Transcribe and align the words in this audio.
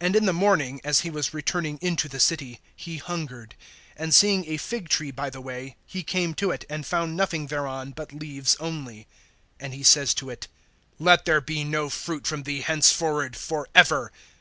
(18)And 0.00 0.16
in 0.16 0.26
the 0.26 0.32
morning, 0.32 0.80
as 0.82 1.02
he 1.02 1.10
was 1.10 1.32
returning 1.32 1.78
into 1.80 2.08
the 2.08 2.18
city, 2.18 2.60
he 2.74 2.96
hungered. 2.96 3.54
(19)And 4.00 4.12
seeing 4.12 4.44
a 4.48 4.56
fig 4.56 4.88
tree 4.88 5.12
by 5.12 5.30
the 5.30 5.40
way, 5.40 5.76
he 5.86 6.02
came 6.02 6.34
to 6.34 6.50
it, 6.50 6.64
and 6.68 6.84
found 6.84 7.16
nothing 7.16 7.46
thereon 7.46 7.92
but 7.92 8.12
leaves 8.12 8.56
only. 8.58 9.06
And 9.60 9.72
he 9.72 9.84
says 9.84 10.12
to 10.14 10.28
it: 10.28 10.48
Let 10.98 11.24
there 11.24 11.40
be 11.40 11.62
no 11.62 11.88
fruit 11.88 12.26
from 12.26 12.42
thee 12.42 12.62
henceforward, 12.62 13.36
forever. 13.36 14.10